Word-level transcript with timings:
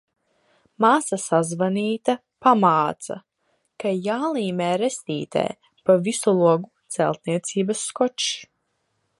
Māsa 0.85 1.17
sazvanīta 1.23 2.15
pamāca, 2.47 3.17
ka 3.83 3.93
jālīmē 4.07 4.71
restītē 4.85 5.47
pa 5.91 5.99
visu 6.09 6.37
logu 6.43 6.73
celtniecības 6.97 7.89
skočs. 7.93 8.33